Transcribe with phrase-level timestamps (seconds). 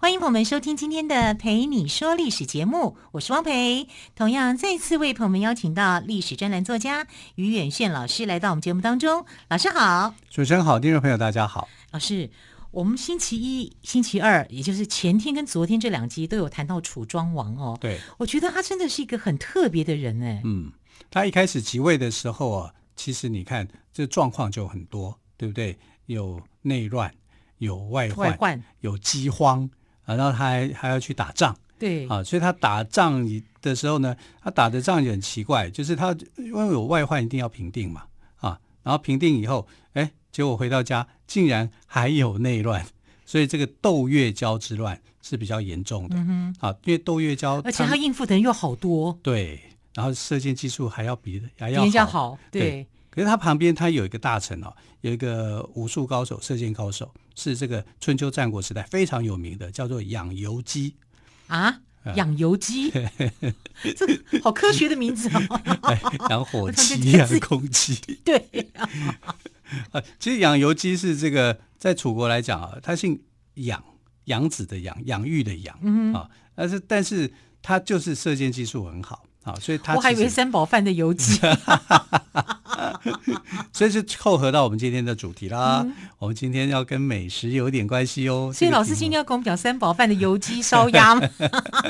[0.00, 3.88] 欢迎朋友们收听今天的《陪你说历史》节目，我是汪培。
[4.14, 9.26] 同样再次为朋友们邀请到历史专栏作家于远炫老师来到我们节目当中。
[9.48, 11.68] 老师好，主持人好，听众朋友大家好。
[11.90, 12.30] 老师。
[12.70, 17.76] 我们星期一、星期二，也就是前天跟昨天这两集都有谈到楚庄王哦。
[17.80, 20.42] 对，我觉得他真的是一个很特别的人哎。
[20.44, 20.70] 嗯，
[21.10, 25.78] 他一开始即位的时候啊，其实你看这状况就很多，对不对？
[26.04, 27.12] 有内乱，
[27.56, 29.68] 有外患，外患有饥荒
[30.08, 31.56] 啊，然后他还还要去打仗。
[31.78, 33.24] 对啊，所以他打仗
[33.62, 38.02] 的时候呢，他打的仗也很奇怪，就是他因为有外患，一定要平定嘛
[38.40, 40.10] 啊，然后平定以后，哎。
[40.30, 42.86] 结果回到家，竟然还有内乱，
[43.24, 46.14] 所以这个窦月娇之乱是比较严重的。
[46.16, 49.58] 嗯，啊，因为窦月娇，而且他应付的人又好多，对，
[49.94, 52.60] 然后射箭技术还要比还要比人家好，对。
[52.60, 60.94] 对，可是他旁边他有一个大臣哦，有一个武术高手、射箭高手，是这个春秋战国时代非常有名的，叫做养由基
[61.48, 61.80] 啊。
[62.16, 62.90] 养由基，
[63.94, 65.60] 这个好科学的名字哦。
[66.30, 68.18] 养火鸡，养空气。
[68.24, 68.48] 对，
[69.92, 73.20] 啊，其实养由基是这个在楚国来讲啊，他姓
[73.54, 73.84] 养，
[74.24, 81.40] 养子的养，养育的养，嗯啊，但是但是他就是射箭技术很好啊，所以他我还以为三宝饭的由基。
[83.72, 85.82] 所以是扣合到我们今天的主题啦。
[85.84, 88.50] 嗯、我们今天要跟美食有点关系哦。
[88.52, 91.22] 所以老师今天要跟我们讲三宝饭的油鸡烧鸭吗？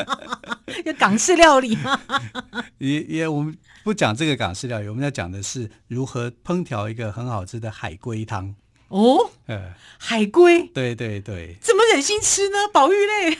[0.84, 1.98] 就港式料理吗？
[2.78, 8.54] 也也，我们不讲这个港式料理，我们要讲的是如何烹调一个很好吃的海龟汤。
[8.88, 12.56] 哦，呃，海龟，对对对，这么忍心吃呢？
[12.72, 13.38] 宝玉类，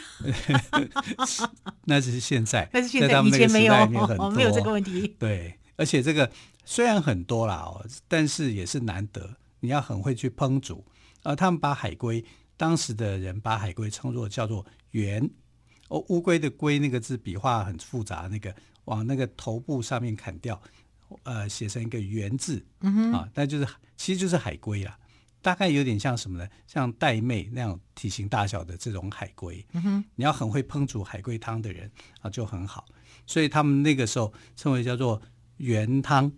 [1.85, 3.75] 那只是现在，那是现在， 以前没有，
[4.19, 5.17] 哦，没有这个问题。
[5.19, 6.31] 对，而且这个。
[6.71, 9.39] 虽然很多啦哦，但是也是难得。
[9.61, 10.85] 你要很会去烹煮，
[11.23, 12.23] 而他们把海龟，
[12.59, 15.31] 当时的人把海龟称作叫做“圆”。
[15.89, 18.55] 哦，乌龟的“龟”那个字笔画很复杂，那个
[18.85, 20.61] 往那个头部上面砍掉，
[21.23, 23.67] 呃，写成一个“圆”字，嗯哼，啊，但就是
[23.97, 24.99] 其实就是海龟啦，
[25.41, 26.49] 大概有点像什么呢？
[26.67, 29.65] 像玳瑁那样体型大小的这种海龟。
[29.73, 31.91] 嗯，你要很会烹煮海龟汤的人
[32.21, 32.85] 啊，就很好。
[33.27, 35.21] 所以他们那个时候称为叫做
[35.59, 36.33] “原汤”。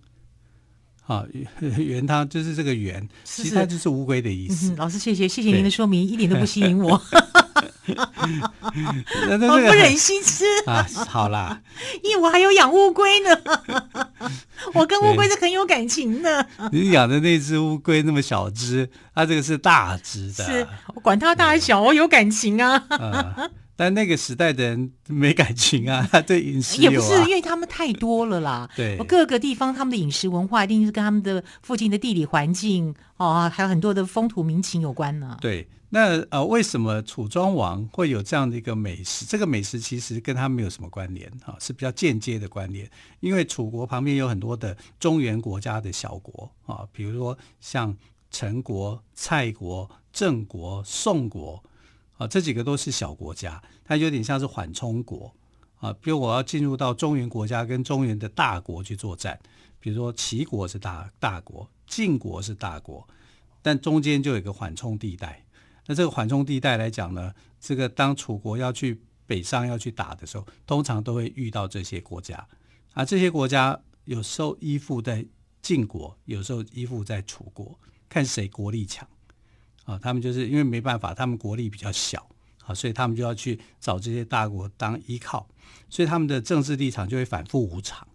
[1.06, 1.26] 啊，
[1.60, 4.70] 螈汤就是这个原，其实它就是乌龟的意思。
[4.72, 6.90] 嗯、老师，谢谢，谢谢您的说明，一点都不吸引我。
[7.90, 10.86] 我不忍心吃啊！
[11.08, 11.62] 好啦，
[12.04, 13.30] 因为我还有养乌龟呢，
[14.74, 16.46] 我跟乌龟是很有感情的。
[16.72, 22.84] 你养的那只乌龟那么小只，它这个是大只的，是我管它大小，我有感情啊。
[22.90, 23.50] 嗯
[23.80, 28.68] 但那个时代的人没感情啊，他对饮食、啊、也不是，因为他们太多了啦。
[28.76, 35.34] 对，各个地方他们的饮食文化一定是跟他们的附近的地理环境哦，还有很多的风土民情有关呢。
[35.40, 39.24] 对，那呃，为什么楚庄王会有这样的一个美食？
[39.24, 42.86] 这个美食其实跟他没有什么关联啊，是比较间接的关联。
[43.20, 47.96] 因为楚国旁边有很多的中原国家的小国啊，比如说像
[48.30, 51.64] 陈国、蔡国、郑国、宋国。
[52.20, 55.34] 啊，这几个都是小国家，它有点像是缓冲国
[55.76, 55.90] 啊。
[56.02, 59.40] 比如我要进入到中原国家跟中原的大国去作战，
[59.78, 63.08] 比如说齐国是大大国，晋国是大国，
[63.62, 65.46] 但中间就有一个缓冲地带。
[65.86, 72.46] 那这个缓冲地带来讲呢，这个当楚国要去北上要去打的时候，通常都会遇到这些国家
[72.92, 73.02] 啊。
[73.02, 75.24] 这些国家有时候依附在
[75.62, 77.80] 晋国，有时候依附在楚国，
[78.10, 79.08] 看谁国力强。
[79.90, 82.24] 啊，他们就是因为没办法，他们国力比较小，
[82.64, 85.48] 啊，所以他们就要去找这些大国当依靠，
[85.88, 88.06] 所以他们的政治立场就会反复无常，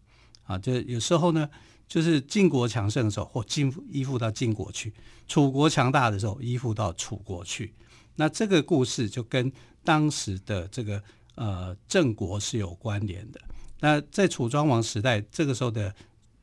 [0.46, 1.50] 啊，就有时候呢，
[1.86, 4.90] 就是晋国强盛的时候，或晋依附到晋国去；
[5.28, 7.74] 楚国强大的时候，依附到楚国去。
[8.16, 9.52] 那这个故事就跟
[9.84, 11.04] 当时的这个
[11.36, 13.42] 呃郑国是有关联的。
[13.82, 15.94] 那在楚庄王时代，这个时候的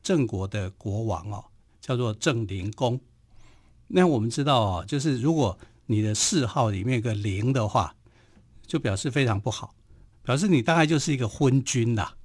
[0.03, 1.43] 郑国的国王哦，
[1.81, 2.99] 叫做郑灵公。
[3.95, 5.55] 那我们知道啊，就是如果
[5.85, 7.95] 你的谥号里面有个“零”的话，
[8.65, 9.75] 就表示非常不好，
[10.23, 12.15] 表示你大概就是一个昏君啦。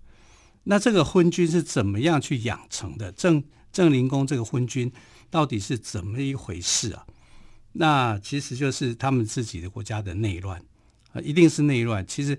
[0.64, 3.12] 那这个昏君是怎么样去养成的？
[3.12, 4.90] 郑郑灵公这个昏君
[5.28, 7.06] 到底是怎么一回事啊？
[7.72, 10.58] 那其实就是他们自己的国家的内乱
[11.12, 12.06] 啊，一定是内乱。
[12.06, 12.38] 其实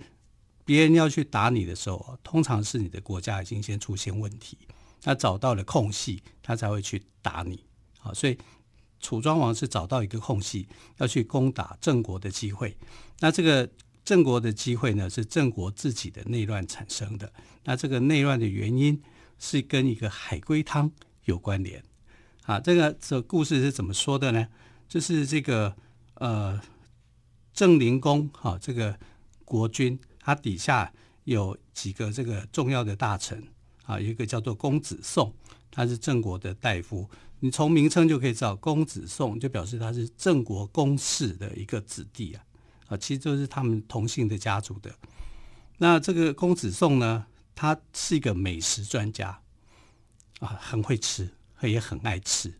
[0.65, 4.57] 别人要去打你的时候，通常是你的国家已经先出现问题。
[5.01, 7.63] 他找到了空隙，他才会去打你。
[7.99, 8.35] 好，所以
[8.99, 10.67] 楚庄王是找到一个空隙，
[10.97, 12.75] 要去攻打郑国的机会。
[13.19, 13.69] 那这个
[14.03, 17.31] 郑国的机会呢，是郑国自己的内乱产生的。
[17.63, 19.01] 那这个内乱的原因
[19.37, 20.91] 是跟一个海龟汤
[21.25, 21.83] 有关联。
[22.43, 24.47] 啊，这个这故事是怎么说的呢？
[24.87, 25.75] 就是这个
[26.15, 26.59] 呃，
[27.53, 28.97] 郑灵公哈，这个
[29.45, 30.91] 国君他底下
[31.25, 33.47] 有几个这个重要的大臣
[33.83, 35.31] 啊，一个叫做公子宋，
[35.69, 37.07] 他是郑国的大夫。
[37.39, 42.43] 你从名称就可以知道，公子宋就表示他是郑国公室的一个子弟啊，
[42.87, 44.93] 啊，其实就是他们同姓的家族的。
[45.77, 47.25] 那这个公子宋呢，
[47.55, 49.41] 他是一个美食专家
[50.39, 51.29] 啊，很会吃。
[51.61, 52.53] 他也很爱吃，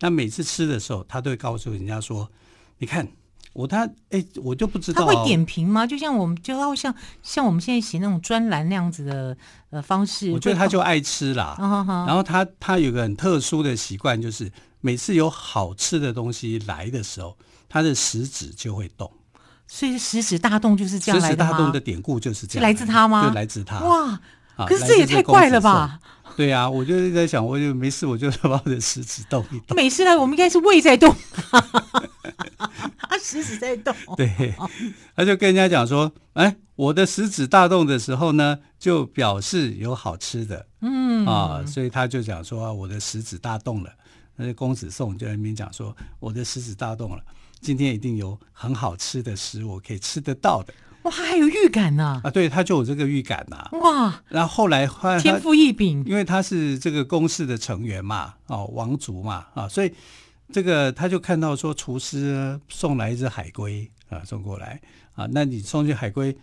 [0.00, 2.28] 那每次吃的时候，他都会告诉人家说
[2.78, 3.08] ：“你看
[3.52, 5.86] 我他哎、欸，我就不知道。”他会点评吗？
[5.86, 9.36] 就像我们就要像像我们现在写那种专栏那样子的
[9.70, 10.30] 呃方式。
[10.32, 11.56] 我觉得他就爱吃啦。
[12.06, 14.50] 然后他他有个很特殊的习惯，就是
[14.80, 17.36] 每次有好吃的东西来的时候，
[17.68, 19.10] 他的食指就会动。
[19.66, 21.36] 所以食指大动就是这样来的？
[21.36, 23.26] 食指大动的典故就是这样，来自他吗？
[23.26, 23.80] 就来自他。
[23.80, 24.20] 哇！
[24.56, 25.98] 可是这也太怪了吧！
[26.34, 29.76] 对呀、啊，我就在想，我就没事，我就把我的食指动一动。
[29.76, 31.14] 没事呢，我们应该是胃在动，
[32.98, 33.94] 他食指在动。
[34.16, 34.54] 对，
[35.14, 43.90] 他就跟人家讲说：“哎，我的食指大动的时候呢，就表示有好吃的。”嗯啊，所以他就讲说：“我的食指大动了。”
[44.36, 47.22] 那公子宋就在那边讲说：“我的食指大动了，
[47.60, 52.20] 今天一定有很好吃的食物可以吃得到的。”哇，还有预感呢！
[52.22, 53.68] 啊，对，他就有这个预感呐。
[53.72, 54.86] 哇，然后后来，
[55.18, 59.92] 天赋异禀，因为他是这个公室的成员嘛，哦，王族嘛，啊，所以
[60.52, 64.80] 这个他就看到说，厨师送来一只海龟啊，送过来
[65.14, 66.36] 啊，那你送去海龟，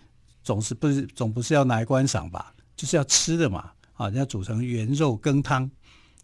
[0.44, 2.54] 总是不是总不是要拿来观赏吧？
[2.76, 5.72] 就是要吃的嘛，啊，要煮成原肉羹汤，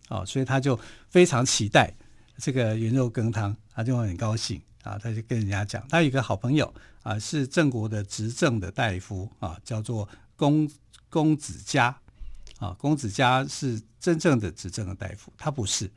[0.10, 0.80] 啊，所以他就
[1.10, 1.94] 非常期待
[2.38, 4.62] 这个圆肉羹汤，他就很高兴。
[4.86, 6.72] 啊，他就跟人家讲，他有一个好朋友
[7.02, 10.70] 啊，是郑国的执政的大夫啊，叫做公
[11.10, 11.88] 公子嘉
[12.60, 12.70] 啊。
[12.78, 15.90] 公子嘉是真正的执政的大夫，他不是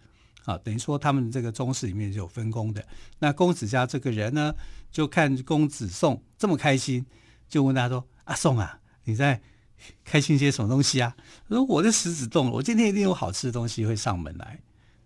[0.46, 0.56] 啊。
[0.64, 2.82] 等于说他们这个宗室里面是有分工的。
[3.18, 4.54] 那公子嘉这个人呢，
[4.90, 7.04] 就看公子宋这么开心，
[7.46, 9.38] 就问他说：“阿宋啊，你在
[10.04, 11.14] 开心些什么东西啊？”
[11.48, 14.60] 他说：“我的食指动了，我今天一定有好吃的东西会上门来。”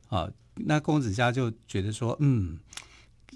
[0.08, 2.58] 啊，那公子家就觉得说：“嗯。”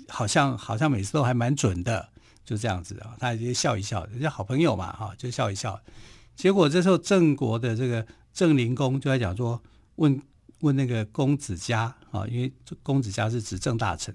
[0.08, 2.08] 好像好像每次都还蛮准的，
[2.44, 5.80] 就这样子啊，他就笑一笑，人家好朋友嘛，哈，就笑一笑。
[6.36, 9.60] 结果这时候郑国的这个郑灵公就在讲说，
[9.96, 10.22] 问
[10.60, 12.52] 问那个公子家啊，因为
[12.84, 14.14] 公子家是执政大臣，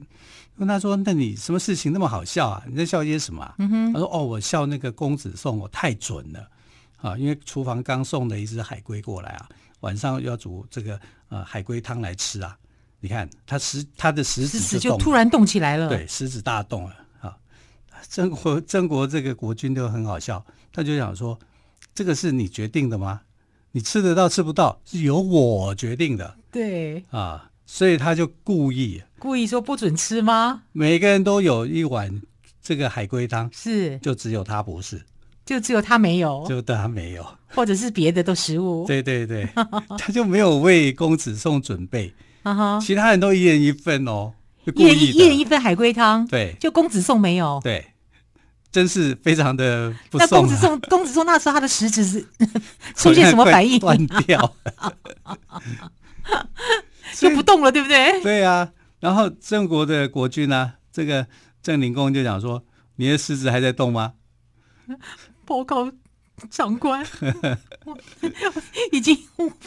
[0.58, 2.64] 问他说：“那你什么事情那么好笑啊？
[2.70, 6.48] 你在笑些什么啊？”嗯哼，他说：“哦，我笑那个公子宋，我太准了
[7.02, 9.50] 啊，因为厨房刚送了一只海龟过来啊，
[9.82, 11.00] 晚上要煮这个
[11.30, 12.58] 呃海龟汤来吃啊。”
[13.04, 17.36] 你看他食他的食指就，就突然动起来了，对，食指大动了啊！
[18.08, 21.40] 郑国郑国这个国君就很好笑，他就想说
[21.96, 23.22] ：“这个是你决定的吗？
[23.72, 30.62] 你吃得到吃不到是由我决定的。”对啊，所以他就故意故意说不准吃吗？
[30.72, 32.22] 每个人都有一碗
[32.62, 35.04] 这个海龟汤，是就只有他不是，
[35.52, 38.86] 就只有他没有，就他没有， 或者是别的都食物。
[38.88, 39.46] 对对对，
[40.00, 42.14] 他就没有为公子送准备。
[42.82, 44.32] 其他人都一人一份哦，
[44.74, 46.26] 一人一人一份海龟汤。
[46.28, 47.60] 对，就公子送没有。
[47.62, 47.86] 对，
[48.72, 50.26] 真是非常的不送。
[50.30, 52.26] 那公子宋，公子宋那时候他的食指是
[52.96, 53.78] 出现什么反应？
[53.78, 54.56] 断掉，
[57.18, 58.22] 就不动了，对不对？
[58.24, 58.72] 对啊。
[59.02, 61.28] 然后郑国的国君呢、啊，这个
[61.62, 62.64] 郑灵公就讲说
[62.96, 64.14] ：“你的食指还在动吗？”
[65.46, 65.92] 报告
[66.50, 67.06] 长官，
[68.92, 69.18] 已经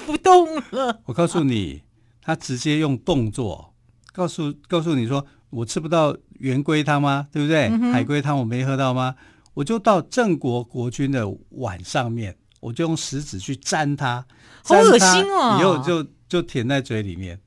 [0.07, 1.01] 不动了。
[1.07, 1.83] 我告诉你。
[2.27, 3.75] 他直接用动作
[4.11, 7.29] 告诉告诉你说：“我吃不到圆龟汤吗？
[7.31, 7.69] 对不对？
[7.69, 9.15] 嗯、海龟汤我没喝到吗？
[9.53, 14.25] 我就到郑国国君的碗上面，我就用食指去沾它，
[14.65, 15.59] 好恶心哦！
[15.61, 17.39] 以后就就舔在嘴里面，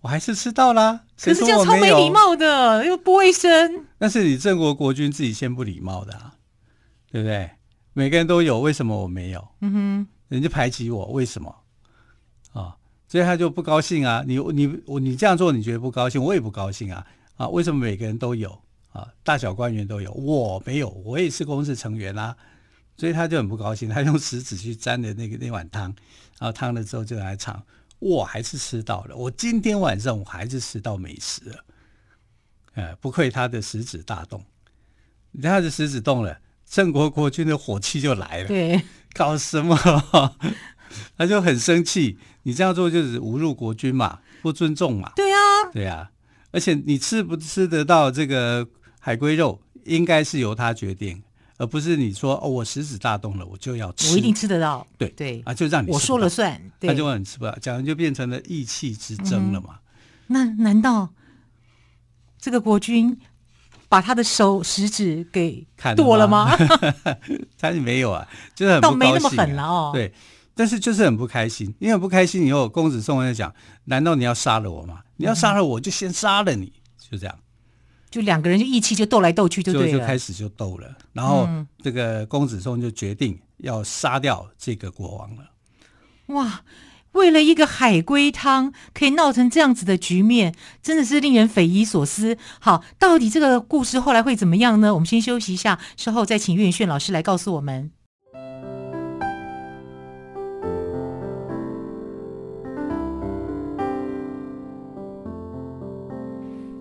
[0.00, 1.02] 我还是吃到啦。
[1.22, 3.84] 可是这样超没礼貌的，又不卫生。
[3.98, 6.36] 那是你郑国国君自己先不礼貌的啊，
[7.10, 7.50] 对不对？
[7.92, 9.48] 每个人都有，为什么我没有？
[9.60, 11.54] 嗯哼，人家排挤我，为什么？
[12.52, 12.76] 啊？”
[13.08, 14.24] 所以他就不高兴啊！
[14.26, 17.06] 你你我你这样做，你觉得不高兴，我也不高兴啊！
[17.36, 18.58] 啊，为什么每个人都有
[18.92, 19.06] 啊？
[19.22, 22.34] 大小官员都有，我没有，我也是公司成员啊！
[22.96, 25.94] 所以他就很不高兴，他用食指去沾的那个那碗汤，
[26.38, 27.62] 然后汤了之后就来尝，
[27.98, 31.64] 我还是吃到了，我今天晚上我还是吃到美食了，
[32.74, 34.42] 哎，不愧他的食指大动，
[35.42, 36.38] 他的食指动了，
[36.74, 39.76] 郑国国君的火气就来了，对，搞什么？
[41.18, 45.12] 他就很生气，你这样做就是侮辱国君嘛，不尊重嘛。
[45.14, 45.38] 对啊，
[45.70, 46.10] 对啊，
[46.50, 48.66] 而且你吃不吃得到这个
[48.98, 51.22] 海龟肉，应该是由他决定，
[51.58, 54.86] 而不是你说哦，我食指大动了，我就要吃，我一定吃得到。
[54.96, 59.80] 对对啊，就让你我说了算，他就让你吃不到，这样就变成了意气之争了嘛。
[60.28, 61.10] 嗯、那难道
[62.38, 63.18] 这个国君？
[63.92, 66.56] 把他的手食指给剁了吗？
[67.60, 69.90] 他是没有啊，就是很不高兴、啊、倒没那么狠了哦。
[69.92, 70.10] 对，
[70.54, 75.02] 但是就是很不开心，因为不开心以后，公子宋在讲：难道你要杀了我吗？
[75.18, 76.72] 你要杀了我就先杀了你，
[77.10, 77.38] 就这样。
[78.10, 80.96] 就两个人就义气就斗来斗去就对了，就就开始就斗了。
[81.12, 81.46] 然后
[81.82, 85.44] 这个公子宋就决定要杀掉这个国王了。
[86.28, 86.62] 哇！
[87.12, 92.36] 为了一个海龟汤，可以闹成这样子的局面，真的是令人匪夷所思。
[92.58, 94.94] 好，到底这个故事后来会怎么样呢？
[94.94, 97.90] 我们先休息一下，稍后再请岳远炫老师来告诉我们。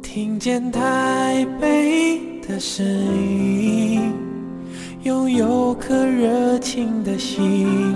[0.01, 4.13] 听见台北的声音，
[5.03, 7.95] 拥有颗热情的心。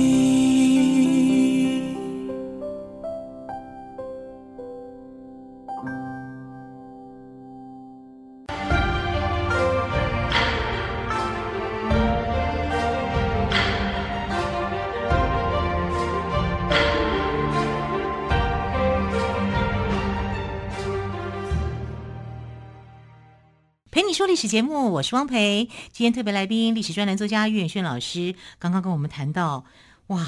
[24.41, 25.69] 史节目，我是汪培。
[25.91, 29.65] 今天特别来宾，历史专栏作家岳远炫老师，刚刚跟我们谈到，
[30.07, 30.25] 哇，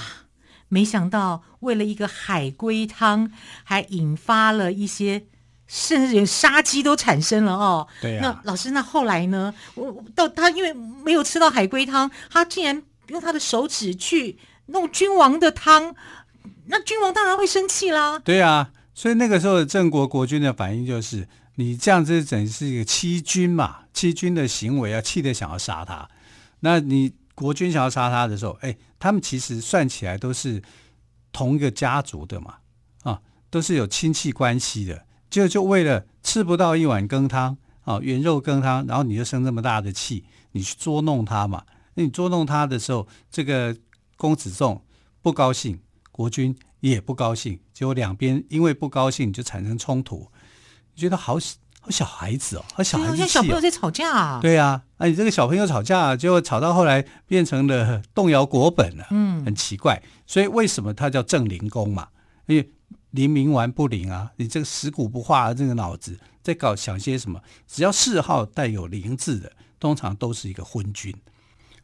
[0.67, 3.31] 没想到为了一个海龟汤，
[3.63, 5.23] 还引发了一些，
[5.65, 7.87] 甚至连杀机都产生了哦。
[8.03, 8.39] 对呀、啊。
[8.43, 9.51] 那老师，那后来呢？
[9.73, 15.95] 我到他因为没有吃到海龟汤，他竟然用他的手指去弄君王的汤，
[16.67, 18.19] 那君王当然会生气啦。
[18.19, 21.27] 对啊，所以那个时候郑国国君的反应就是。
[21.55, 23.81] 你这样子等于是一个欺君嘛？
[23.93, 26.09] 欺君的行为啊，气得想要杀他。
[26.61, 30.61] 那你国君想要杀他的时候，哎，他们其实算起来都是
[31.31, 32.57] 同一个家族的嘛，
[33.03, 35.05] 啊，都是有亲戚关系的。
[35.29, 41.65] 就就为了吃不到一碗羹汤啊，原肉羹汤，然后你就生这么大的气，你去捉弄他嘛？
[41.95, 43.75] 那你捉弄他的时候，这个
[44.15, 44.83] 公子仲
[45.21, 45.79] 不高兴，
[46.11, 50.29] 国君也不高兴，结果两边因为不高兴就产生冲突。
[50.95, 51.37] 觉得好
[51.91, 54.39] 小孩子哦，和小孩子哦，像小朋友在吵架啊。
[54.41, 60.01] 对啊，哎，你这个小朋友吵架，结果吵到后来变成了动摇国本了，嗯，很奇怪。
[60.25, 62.07] 所以为什么他叫正灵公嘛？
[62.47, 62.71] 因为
[63.11, 67.41] 灵冥顽不灵啊，你这个死骨不化，这个脑子在搞想些什么？
[67.67, 71.13] 只要谥号带有“灵”字的，通常都是一个昏君。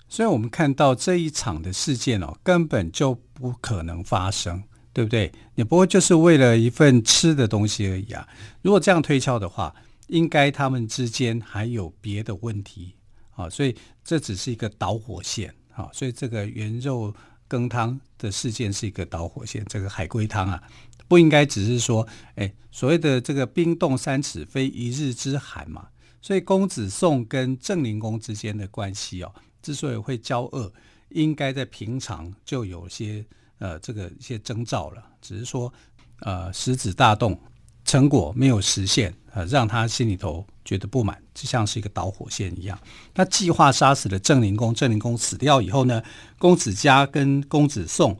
[0.08, 4.63] 所以我们看到这一场的事件哦，根本就不可能发生。
[4.91, 5.32] 对不对？
[5.53, 8.27] 也不过就是为了一份吃的东西而已啊！
[8.63, 9.74] 如果这样推敲的话，
[10.10, 12.96] 应该他们之间还有别的问题
[13.32, 13.50] 啊！
[13.50, 15.89] 所以这只是一个导火线啊！
[15.94, 17.13] 所以这个原肉
[17.48, 19.66] 羹汤的事件是一个导火线。
[19.66, 20.62] 这个海龟汤啊，
[21.08, 25.88] 不应该只是说，哎，所谓的这个冰冻三尺非一日之寒嘛。
[26.22, 30.72] 所以公子宋跟郑灵公之间的关系哦，之所以会交恶，
[31.10, 33.25] 应该在平常就有些。
[33.62, 35.74] 呃，这个一些征兆了，只是说，
[36.22, 37.38] 呃，食指大动，
[37.84, 42.77] 成果没有实现，呃，让他心里头觉得不满，就像是一个导火线一样。
[43.13, 46.01] 他计划杀死了郑灵公，郑灵公死掉以后呢，
[46.38, 48.19] 公子嘉跟公子宋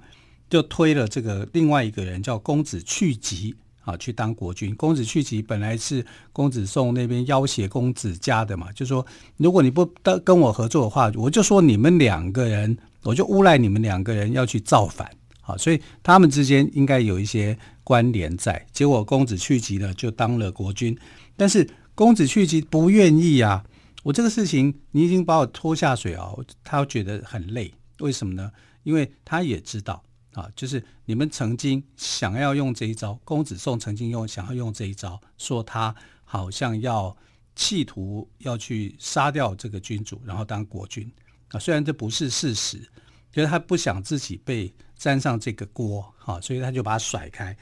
[0.50, 4.76] 就推了这个另外一个人叫公子去疾啊去当国君。
[4.76, 9.06] 公子去疾本来是公子宋那边要挟公子嘉的嘛，就说
[9.38, 9.86] 如果你不
[10.24, 15.10] 跟我合作的话，我就说你们两个人，我就诬赖你们两个人要去造反。
[15.50, 18.64] 啊，所以他们之间应该有一些关联在。
[18.72, 20.96] 结果公子去疾呢，就当了国君，
[21.36, 23.66] 但是公子去疾不愿意啊。
[24.04, 26.32] 我这个事情你已经把我拖下水啊，
[26.64, 27.74] 他觉得很累。
[28.00, 28.52] 为什么呢？
[28.84, 30.04] 因为他也知道
[30.34, 37.16] 啊，就是你们曾经想要用这一招，公子宋曾经用想要用这一招，说他好像要
[37.56, 41.12] 企图要去杀掉这个君主，然后当国君
[41.50, 41.60] 啊。
[41.60, 42.88] 虽然这不是事实。
[43.32, 47.56] 就是他不想自己被沾上这个锅，哈，所以他就把它甩开。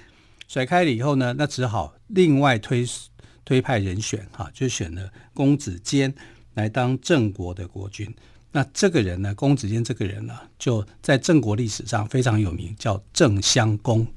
[0.48, 2.86] 甩开了以后呢，那只好另外推
[3.46, 6.14] 推派人选，哈，就选了公子坚
[6.56, 8.12] 来当郑国的国君。
[8.52, 14.08] 那这个人呢，公子坚这个人呢，就在郑国历史上非常有名，叫郑襄公。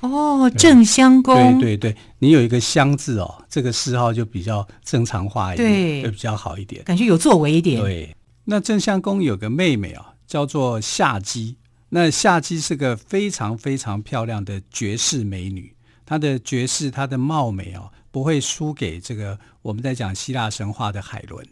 [0.00, 7.78] 哦，郑襄公，对对对，你有一个襄字哦，这个谥号就比较正常化一点，对，就比较好一点，感觉有作为一点。
[7.82, 11.56] 对，那郑襄公有个妹妹啊、哦，叫做夏姬。
[11.90, 15.74] 那夏姬是个非常非常漂亮的绝世美女，
[16.06, 21.44] 她的绝世，她的貌美哦，不会输给这个我们在讲希腊神话的海伦。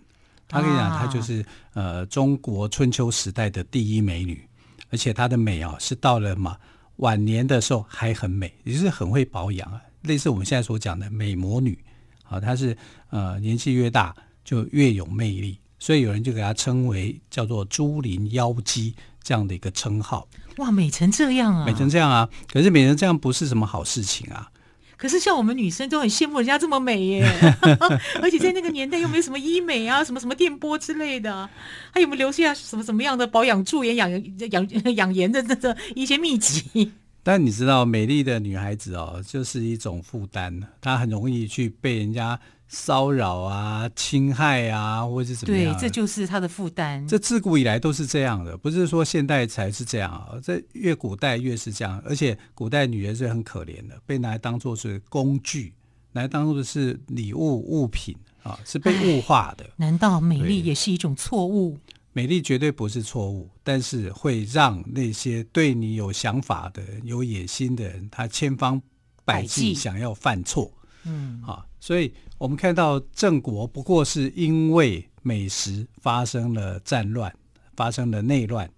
[0.46, 4.48] 她跟你讲，她就是呃中国春秋时代的第一美女，
[4.90, 6.56] 而且她的美啊、哦，是到了嘛。
[6.96, 11.78] 晚年的时候还很美，也就是很会保养啊，类似我们现在所讲的美魔女
[12.24, 12.76] 啊，她是
[13.10, 14.14] 呃年纪越大
[14.44, 18.94] 就越有魅力，所以有人就给她称为叫做朱林妖姬
[19.28, 20.26] 这样的一个称号。
[20.56, 21.66] 哇，美成这样啊！
[21.66, 22.26] 美成这样啊！
[22.50, 24.50] 可是美成这样不是什么好事情啊。
[24.96, 27.22] 可是像我们女生都很羡慕人家这么美耶，
[28.22, 31.46] 而且在那个年代又没有什么医美啊，什么什么电波之类的，
[31.92, 34.10] 还有没有留下什么什么样的保养、驻颜、养
[34.50, 34.66] 养
[34.96, 36.92] 养颜的这这一些秘籍？
[37.22, 42.40] 但你知道，美丽的女孩子哦，就是一种负担，她很容易去被人家。
[42.68, 45.74] 骚扰啊，侵害啊，或者是怎么样？
[45.74, 47.06] 对，这就是他的负担。
[47.08, 50.38] 这自古以来都是这样的，不是说现代才是这样啊。
[50.42, 55.72] 这越古代越是这样，而且古代女人是很可怜的，被拿来当做是工具，
[56.12, 59.64] 拿来当做是礼物物品啊，是被物化的。
[59.76, 61.78] 难道美丽也是一种错误？
[62.12, 68.82] 美丽绝对不是错误，但是会让那些对你有想法的、有野心的人，他千方
[69.24, 70.70] 百计想要犯错。
[71.08, 72.12] 嗯，啊，所以。
[72.38, 77.34] 我们看到郑国不过是因为美食发生了战乱，
[77.74, 78.70] 发生了内乱，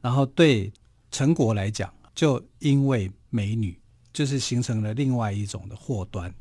[0.00, 0.72] 然后对
[1.10, 3.76] 陈国来讲，就因为美女，
[4.12, 6.32] 就是形成了另外一种的祸端。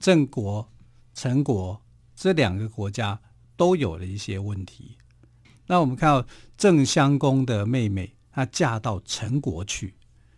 [0.00, 0.68] 郑国、
[1.14, 1.80] 陈国
[2.16, 3.20] 这两个国家
[3.56, 4.98] 都有了一些问题。
[5.68, 6.26] 那我们看到
[6.58, 9.94] 郑襄公的妹妹，她嫁到陈国去，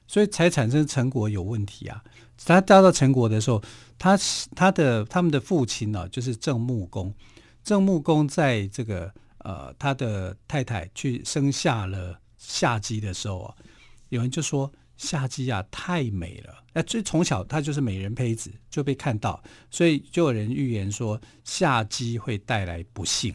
[0.06, 2.04] 所以才产生陈国有问题啊。
[2.44, 3.62] 她嫁到陈国的时候。
[3.98, 4.18] 他
[4.54, 7.12] 他的他们的父亲呢、就是郑穆公。
[7.62, 13.54] 郑穆公在这个呃，他的太太去生下了夏姬的时候啊，
[14.08, 23.34] 有人就说夏姬啊太美了，哎，所以从小她就是美人胚子，就被看到，所以就有人预言说夏姬会带来不幸。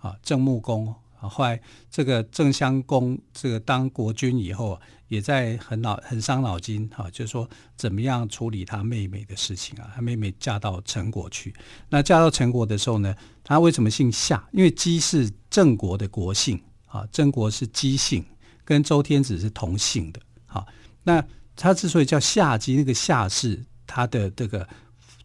[0.00, 0.94] 啊，郑穆公。
[1.28, 1.60] 后来，
[1.90, 9.90] 这个郑襄公这个当国君以后，也在很脑很伤脑筋哈，就是说怎么样处理他妹妹的事情啊？
[9.94, 11.54] 他妹妹嫁到陈国去，
[11.88, 14.46] 那嫁到陈国的时候呢，他为什么姓夏？
[14.52, 18.24] 因为姬是郑国的国姓啊，郑国是姬姓，
[18.64, 20.20] 跟周天子是同姓的。
[20.46, 20.66] 好，
[21.02, 21.24] 那
[21.56, 24.66] 他之所以叫夏姬，那个夏是他的这个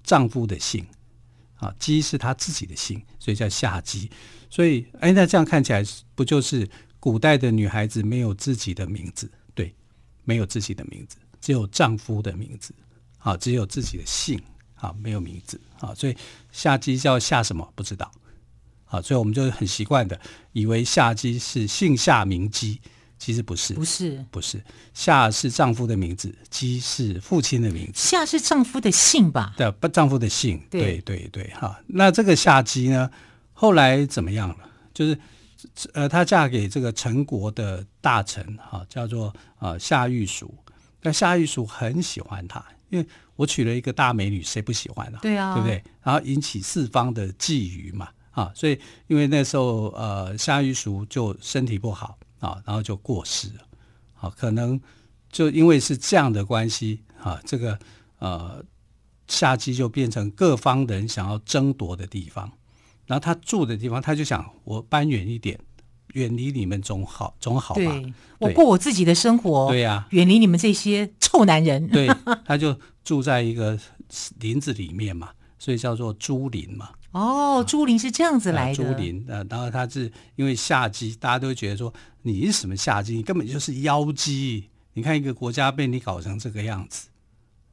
[0.03, 0.85] 丈夫的姓
[1.59, 4.09] 啊，姬是他自己的姓，所以叫夏姬。
[4.49, 5.83] 所以，哎，那这样看起来，
[6.15, 6.67] 不就是
[6.99, 9.29] 古代的女孩子没有自己的名字？
[9.53, 9.75] 对，
[10.23, 12.73] 没有自己的名字，只有丈夫的名字，
[13.19, 14.41] 啊，只有自己的姓，
[14.73, 16.17] 啊，没有名字，啊，所以
[16.51, 17.71] 夏姬叫夏什么？
[17.75, 18.11] 不知道，
[18.85, 20.19] 啊，所以我们就很习惯的
[20.53, 22.81] 以为夏姬是姓夏名姬，
[23.19, 29.53] 其实不是，不是，不是，夏是丈夫的名字，姬是父亲的名字，夏是丈夫的姓吧？
[29.57, 33.11] 对，不，丈夫的姓，对，对，对，哈，那这个夏姬呢？
[33.51, 34.55] 后来怎么样了？
[34.93, 35.19] 就是，
[35.91, 40.51] 呃，她嫁给这个陈国的大臣，哈，叫做呃夏玉淑。
[41.01, 43.05] 那夏玉淑很喜欢她，因为
[43.35, 45.19] 我娶了一个大美女，谁不喜欢啊？
[45.21, 45.83] 对啊，对不对？
[46.01, 53.61] 然后引起四方的觊觎嘛，啊，所以因为那时候呃夏玉淑就身体不好啊，然后就过世了，
[54.13, 54.79] 好，可能
[55.31, 57.77] 就因为是这样的关系啊，这个
[58.19, 58.63] 呃
[59.27, 62.51] 夏姬就变成各方人想要争夺的地方。
[63.05, 65.59] 然后他住的地方，他就想我搬远一点，
[66.13, 67.81] 远离你们总好，总好吧。
[67.81, 69.67] 对，我过我自己的生活。
[69.69, 71.87] 对呀，远离你们这些臭男人。
[71.87, 72.07] 对，
[72.45, 73.79] 他就住在一个
[74.39, 76.91] 林子里面嘛，所以叫做朱林嘛。
[77.11, 78.75] 哦，朱林是这样子来的。
[78.75, 84.69] 朱林，呃，然后他是因为夏姬，大家都觉得说你是什么夏姬，你根本就是妖姬。
[84.93, 87.07] 你看一个国家被你搞成这个样子。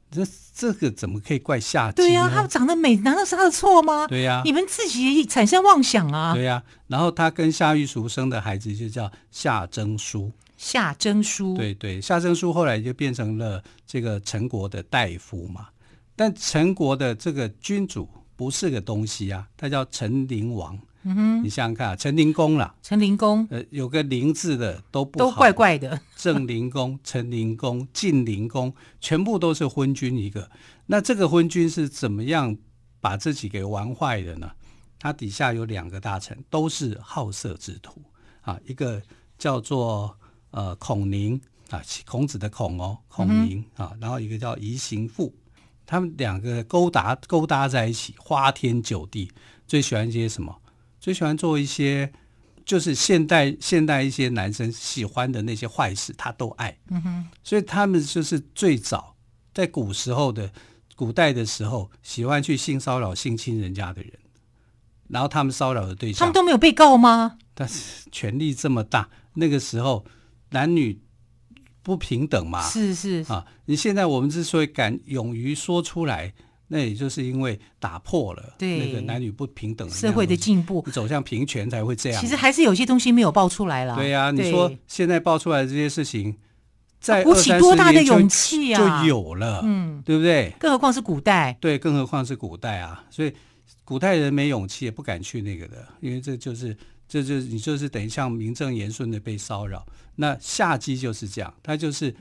[0.09, 1.97] 这这个怎么可以怪夏姬？
[1.97, 4.07] 对呀、啊，她长得美，难道是她的错吗？
[4.07, 6.33] 对呀、啊，你们自己产生妄想啊！
[6.33, 10.31] 对呀、啊，然后她跟夏玉淑生的孩子就叫夏征舒。
[10.55, 15.67] 夏征舒，对对，夏征舒后来就变成了这个陈国的大夫嘛。
[16.15, 20.79] 但陈国的这个君主不是个东西啊，他叫陈灵王。
[21.03, 25.99] 嗯哼，你想想看啊，陈灵公啦，陈灵公，呃，有个灵字的都不好，都怪怪的。
[26.15, 30.49] 郑灵公、 陈灵公、晋灵公，全部都是昏君一个。
[30.87, 32.57] 那这个昏君是怎么样
[32.99, 34.51] 把自己给玩坏的呢？
[34.99, 38.01] 他底下有两个大臣，都是好色之徒
[38.41, 39.01] 啊，一个
[39.37, 40.13] 叫做
[40.51, 45.33] 呃孔宁，啊，孔子的孔哦，孔明、嗯、啊，然后一个叫仪行父，
[45.87, 49.31] 他们两个勾搭勾搭在一起，花天酒地，
[49.65, 50.53] 最喜欢一些什么？
[50.99, 52.11] 最喜欢做一些
[52.65, 56.77] 就是现代现代一些男生喜欢的那些坏事，他都爱。
[56.89, 59.15] 嗯哼，所以他们就是最早
[59.53, 60.51] 在古时候的
[60.97, 64.11] 古代的时候，喜欢去性骚扰、性侵人家的人，
[65.07, 67.37] 然后他们骚扰的对象，他们都没有被告吗？
[67.53, 70.05] 但是权力这么大，那个时候
[70.49, 71.01] 男女。
[71.87, 72.61] 不平等嘛？
[72.67, 73.45] 是是啊！
[73.63, 76.33] 你现在我们之所以敢勇于说出来，
[76.67, 82.19] 那也就是因为打破了那个男女不平等的社会的进步，走向平权才会这样。
[82.19, 83.95] 其实还是有些东西没有爆出来了。
[83.95, 86.35] 对呀、啊，你说现在爆出来的这些事情，
[86.99, 90.53] 在鼓起多大的勇气啊，就有了，嗯，对不对？
[90.59, 93.05] 更何况是古代，对，更何况是古代啊！
[93.09, 93.31] 所以
[93.85, 96.75] 古代人没勇气，也不敢去那个的，因为这就是。
[97.07, 99.85] 这就是你就是等于像名正言顺的被骚扰，
[100.17, 102.13] 那夏姬就是这样，他就是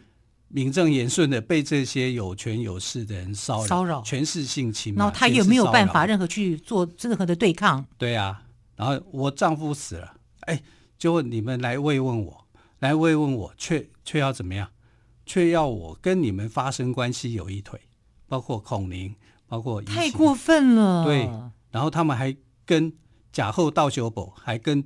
[0.46, 7.85] 名正言顺的被这些有权有势的人骚扰，骚扰权势性侵，然后他也没有办法任何去做任何的对抗。
[7.99, 8.44] 对啊，
[8.77, 10.62] 然后我丈夫死了，哎，
[10.96, 12.46] 就你们来慰问我，
[12.79, 14.68] 来慰问我，却却要怎么样？
[15.27, 17.81] 却要我跟你们发生关系有一腿，
[18.29, 19.16] 包括孔明，
[19.49, 21.05] 包括太过分了。
[21.05, 21.29] 对，
[21.72, 22.92] 然后他们还跟。
[23.37, 24.83] 贾后道修伯还跟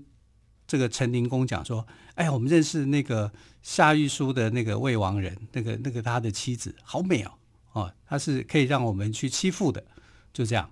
[0.66, 1.86] 这个陈灵公讲说
[2.16, 3.30] ：“哎呀，我们认识那个
[3.62, 7.30] 夏玉书的那个魏王人，那个那个他的妻子好美哦，
[7.74, 9.84] 哦，他是可以让我们去欺负的，
[10.32, 10.68] 就这样。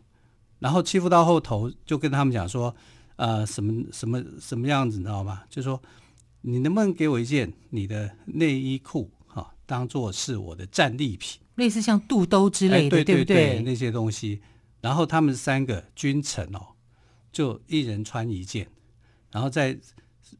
[0.58, 2.74] 然后欺负到后头，就跟他们讲说，
[3.14, 5.44] 呃，什么什么什么样子，你知道吗？
[5.48, 5.80] 就说
[6.40, 13.62] 你能不能给我一件你的内衣裤，哈、哦，当做是我的战利品，类似像肚兜之类的，哎、对，对，对？
[13.62, 14.40] 那些东西。
[14.80, 16.74] 然后他们三个君臣哦。”
[17.32, 18.66] 就一人穿一件，
[19.30, 19.78] 然后在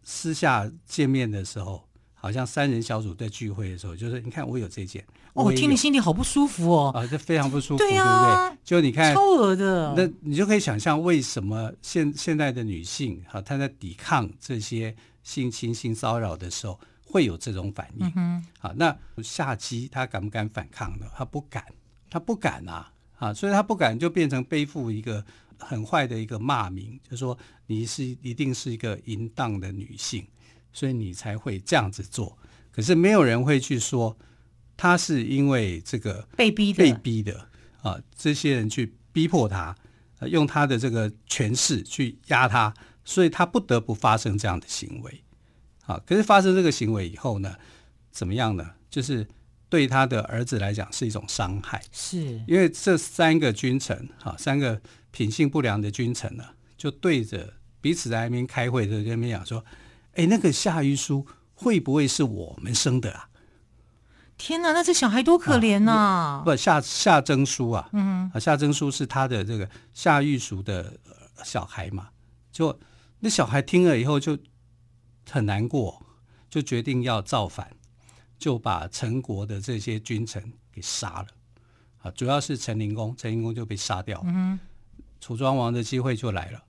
[0.03, 8.59] 私下见面的时候，好像三人小组在聚会的时候，就是你看我有这件，我，我听你心里好不舒服哦，啊，这非常不舒服，对呀、啊，对不对？
[8.65, 18.13] 就你看，超恶的，那你就可以想象为什么现现在的女性哈，她在抵抗这些性侵、性骚扰的时候会有这种反应。
[18.17, 21.07] 嗯，好，那下机她敢不敢反抗呢？
[21.17, 21.65] 她不敢，
[22.11, 25.25] 她不敢啊，啊，所以她不敢就变成背负一个。
[25.59, 30.27] 很坏的一个骂名，就是说你是一定是一个淫荡的女性，
[30.73, 32.39] 所以你才会这样子做。
[32.71, 34.17] 可是没有人会去说
[34.77, 37.49] 她是因为这个被逼的，被逼的
[37.83, 39.75] 啊，这些人去逼迫她，
[40.23, 42.73] 用她的这个权势去压她，
[43.05, 45.25] 所以她不得不发生这样的行为。
[45.87, 47.57] 啊，可是发生这个行为以后呢，
[48.11, 48.75] 怎么样呢？
[48.91, 49.27] 就是
[49.69, 54.81] 对他的儿子来讲是一种伤害，是因为这三个君臣，哈，三个。
[55.11, 56.45] 品性不良的君臣呢，
[56.77, 59.65] 就对着彼此在那边开会的，在那边讲说
[60.15, 63.31] ：“哎，那个夏玉书会不会是我们生的啊？”
[64.37, 66.43] 天哪，那这小孩多可怜呐、啊啊！
[66.45, 70.93] 不，夏夏征书啊，嗯，夏征书是他的这个夏玉淑的
[71.43, 72.11] 小孩嘛。
[72.53, 72.79] 就
[73.21, 74.39] 那小孩听了以后就
[75.29, 76.05] 很难过，
[76.51, 77.73] 就决定要造反，
[78.39, 81.27] 就把陈国的这些君臣给杀了。
[82.03, 84.23] 啊，主要是陈灵公，陈灵公就被杀掉。
[84.27, 84.59] 嗯。
[85.21, 86.63] 楚庄王的机会就来了，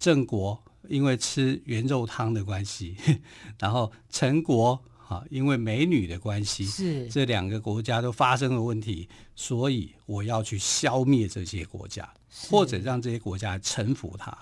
[0.00, 2.96] 郑国因为吃圆肉汤的关系，
[3.56, 12.12] 然后陈国啊因为美女的关系，是这两个国家都发生了问题，所以我要去消灭这些国家，
[12.50, 14.36] 或者让这些国家臣服他。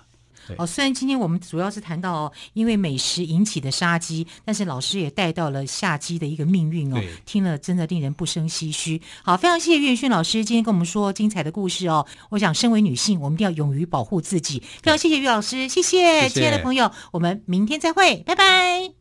[0.57, 9.01] 哦，虽然今天我们主要是谈到因为美食引起的杀机，但是老师也带到了夏姬的一个命运哦，听了真的令人不生唏嘘。
[9.23, 12.05] 好，非常谢谢岳轩老师今天跟我们说精彩的故事哦。
[12.29, 14.59] 我想，身为女性，我们一定要勇于保护自己。
[14.81, 18.96] 非常谢谢岳老师，谢谢亲爱的朋友，我们明天再会，拜拜。